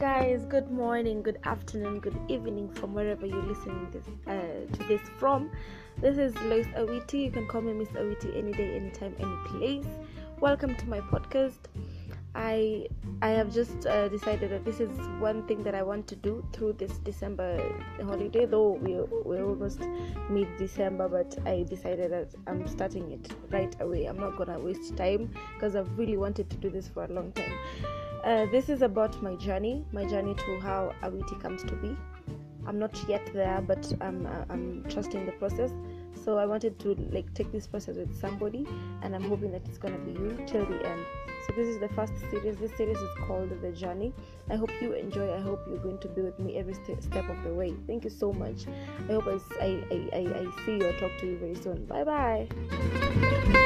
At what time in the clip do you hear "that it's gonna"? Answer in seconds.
39.52-39.98